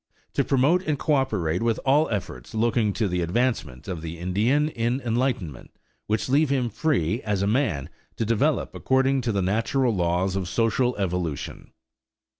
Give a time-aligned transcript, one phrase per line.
[0.33, 4.99] _To promote and coöperate with all efforts looking to the advancement of the Indian in
[5.01, 5.69] enlightenment
[6.07, 10.49] which leave him free, as a man, to develop according to the natural laws of
[10.49, 11.71] social evolution.